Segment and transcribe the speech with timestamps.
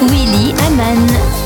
[0.00, 1.39] Willy Aman.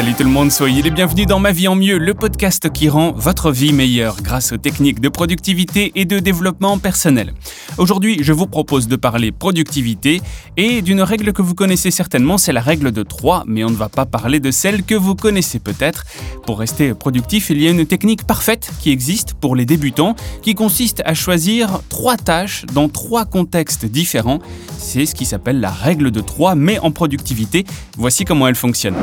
[0.00, 2.88] Salut tout le monde, soyez les bienvenus dans Ma vie en mieux, le podcast qui
[2.88, 7.34] rend votre vie meilleure grâce aux techniques de productivité et de développement personnel.
[7.76, 10.22] Aujourd'hui, je vous propose de parler productivité
[10.56, 13.76] et d'une règle que vous connaissez certainement, c'est la règle de 3, mais on ne
[13.76, 16.04] va pas parler de celle que vous connaissez peut-être.
[16.46, 20.54] Pour rester productif, il y a une technique parfaite qui existe pour les débutants qui
[20.54, 24.38] consiste à choisir trois tâches dans trois contextes différents.
[24.78, 27.66] C'est ce qui s'appelle la règle de 3, mais en productivité.
[27.98, 28.96] Voici comment elle fonctionne.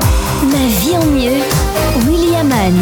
[1.05, 1.41] Mieux.
[2.05, 2.73] Willy Aman.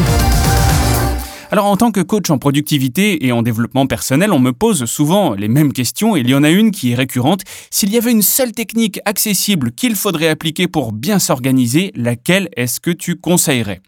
[1.51, 5.35] Alors en tant que coach en productivité et en développement personnel, on me pose souvent
[5.35, 7.41] les mêmes questions et il y en a une qui est récurrente.
[7.69, 12.79] S'il y avait une seule technique accessible qu'il faudrait appliquer pour bien s'organiser, laquelle est-ce
[12.79, 13.81] que tu conseillerais?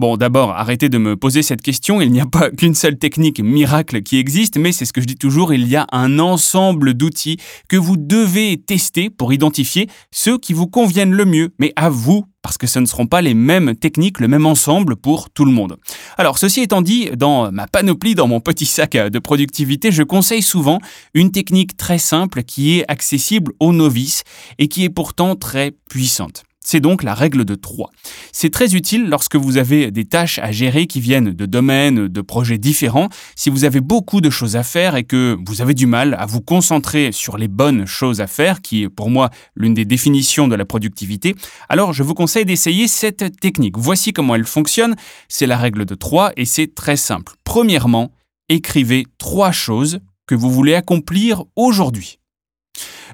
[0.00, 2.00] Bon, d'abord, arrêtez de me poser cette question.
[2.00, 5.06] Il n'y a pas qu'une seule technique miracle qui existe, mais c'est ce que je
[5.06, 7.36] dis toujours, il y a un ensemble d'outils
[7.68, 12.24] que vous devez tester pour identifier ceux qui vous conviennent le mieux, mais à vous
[12.40, 15.52] parce que ce ne seront pas les mêmes techniques, le même ensemble pour tout le
[15.52, 15.76] monde.
[16.16, 20.40] Alors, ceci étant dit, dans ma panoplie, dans mon petit sac de productivité, je conseille
[20.40, 20.78] souvent
[21.12, 24.22] une technique très simple qui est accessible aux novices
[24.58, 26.44] et qui est pourtant très puissante.
[26.64, 27.90] C'est donc la règle de 3.
[28.32, 32.20] C'est très utile lorsque vous avez des tâches à gérer qui viennent de domaines, de
[32.20, 33.08] projets différents.
[33.34, 36.26] Si vous avez beaucoup de choses à faire et que vous avez du mal à
[36.26, 40.48] vous concentrer sur les bonnes choses à faire, qui est pour moi l'une des définitions
[40.48, 41.34] de la productivité,
[41.68, 43.78] alors je vous conseille d'essayer cette technique.
[43.78, 44.96] Voici comment elle fonctionne.
[45.28, 47.32] C'est la règle de 3 et c'est très simple.
[47.42, 48.12] Premièrement,
[48.50, 52.18] écrivez trois choses que vous voulez accomplir aujourd'hui.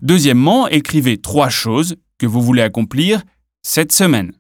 [0.03, 3.23] Deuxièmement, écrivez trois choses que vous voulez accomplir
[3.67, 4.31] cette semaine.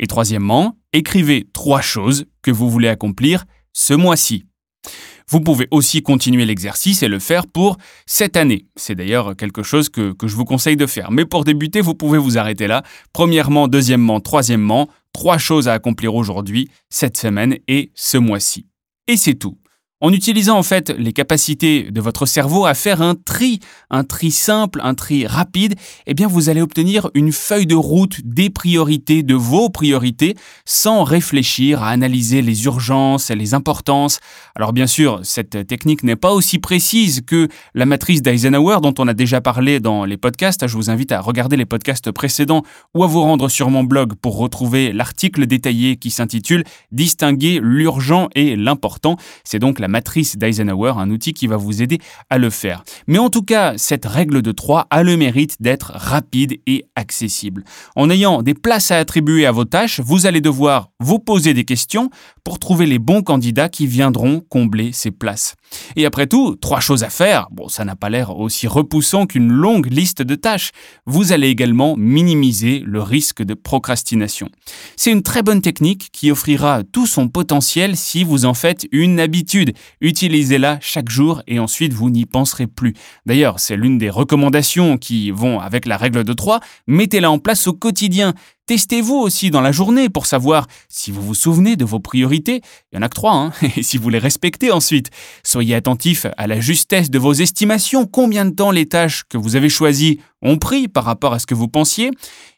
[0.00, 4.44] Et troisièmement, écrivez trois choses que vous voulez accomplir ce mois-ci.
[5.28, 7.76] Vous pouvez aussi continuer l'exercice et le faire pour
[8.06, 8.66] cette année.
[8.74, 11.12] C'est d'ailleurs quelque chose que, que, je vous conseille de faire.
[11.12, 12.82] Mais pour débuter, vous pouvez vous arrêter là.
[13.12, 18.66] Premièrement, deuxièmement, troisièmement, trois choses à accomplir aujourd'hui, cette semaine et ce mois-ci.
[19.06, 19.59] Et c'est tout.
[20.02, 24.30] En utilisant en fait les capacités de votre cerveau à faire un tri, un tri
[24.30, 25.74] simple, un tri rapide,
[26.06, 31.04] eh bien vous allez obtenir une feuille de route des priorités, de vos priorités, sans
[31.04, 34.20] réfléchir à analyser les urgences et les importances.
[34.54, 39.06] Alors bien sûr, cette technique n'est pas aussi précise que la matrice d'Eisenhower dont on
[39.06, 40.66] a déjà parlé dans les podcasts.
[40.66, 42.62] Je vous invite à regarder les podcasts précédents
[42.94, 48.30] ou à vous rendre sur mon blog pour retrouver l'article détaillé qui s'intitule Distinguer l'urgent
[48.34, 49.16] et l'important.
[49.44, 51.98] C'est donc la matrice d'Eisenhower, un outil qui va vous aider
[52.30, 52.82] à le faire.
[53.06, 57.64] Mais en tout cas, cette règle de 3 a le mérite d'être rapide et accessible.
[57.96, 61.64] En ayant des places à attribuer à vos tâches, vous allez devoir vous poser des
[61.64, 62.10] questions
[62.44, 65.56] pour trouver les bons candidats qui viendront combler ces places.
[65.96, 69.52] Et après tout, trois choses à faire, bon, ça n'a pas l'air aussi repoussant qu'une
[69.52, 70.70] longue liste de tâches.
[71.06, 74.48] Vous allez également minimiser le risque de procrastination.
[74.96, 79.20] C'est une très bonne technique qui offrira tout son potentiel si vous en faites une
[79.20, 79.72] habitude.
[80.00, 82.94] Utilisez-la chaque jour et ensuite vous n'y penserez plus.
[83.26, 86.60] D'ailleurs, c'est l'une des recommandations qui vont avec la règle de 3.
[86.86, 88.34] Mettez-la en place au quotidien.
[88.70, 92.60] Testez-vous aussi dans la journée pour savoir si vous vous souvenez de vos priorités.
[92.92, 95.10] Il y en a que trois, hein et si vous les respectez ensuite.
[95.42, 99.56] Soyez attentif à la justesse de vos estimations, combien de temps les tâches que vous
[99.56, 102.12] avez choisies ont pris par rapport à ce que vous pensiez?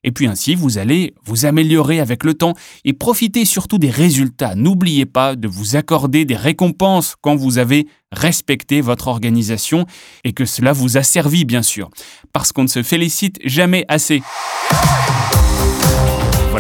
[0.05, 2.53] Et puis ainsi, vous allez vous améliorer avec le temps
[2.85, 4.55] et profitez surtout des résultats.
[4.55, 9.87] N'oubliez pas de vous accorder des récompenses quand vous avez respecté votre organisation
[10.25, 11.89] et que cela vous a servi, bien sûr.
[12.35, 14.21] Parce qu'on ne se félicite jamais assez.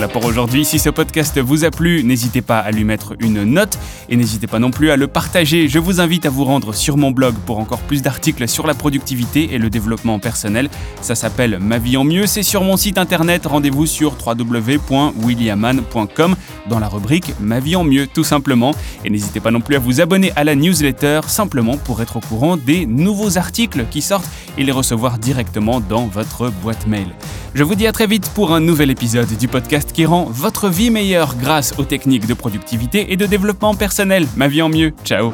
[0.02, 0.64] Voilà pour aujourd'hui.
[0.64, 4.48] Si ce podcast vous a plu, n'hésitez pas à lui mettre une note et n'hésitez
[4.48, 5.68] pas non plus à le partager.
[5.68, 8.74] Je vous invite à vous rendre sur mon blog pour encore plus d'articles sur la
[8.74, 10.70] productivité et le développement personnel.
[11.02, 12.26] Ça s'appelle Ma vie en mieux.
[12.26, 13.46] C'est sur mon site internet.
[13.46, 16.34] Rendez-vous sur www.williaman.com
[16.68, 18.74] dans la rubrique Ma vie en mieux, tout simplement.
[19.04, 22.20] Et n'hésitez pas non plus à vous abonner à la newsletter simplement pour être au
[22.20, 24.28] courant des nouveaux articles qui sortent
[24.58, 27.06] et les recevoir directement dans votre boîte mail.
[27.54, 30.68] Je vous dis à très vite pour un nouvel épisode du podcast qui rend votre
[30.68, 34.26] vie meilleure grâce aux techniques de productivité et de développement personnel.
[34.36, 34.92] Ma vie en mieux.
[35.04, 35.32] Ciao.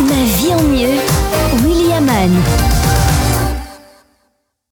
[0.00, 1.00] Ma vie en mieux.
[1.62, 2.30] Willy Aman.